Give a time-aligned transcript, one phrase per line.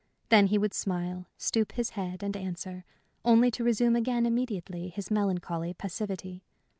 [0.29, 2.85] Then he would smile, stoop his head and answer,
[3.23, 6.41] only to resume again immediately his melancholy passivity.